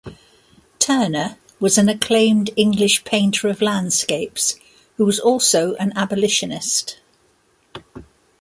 Turner 0.79 1.37
was 1.59 1.77
an 1.77 1.87
acclaimed 1.87 2.49
English 2.55 3.03
painter 3.03 3.49
of 3.49 3.61
landscapes 3.61 4.55
who 4.97 5.05
was 5.05 5.19
also 5.19 5.75
an 5.75 5.93
abolitionist. 5.95 6.97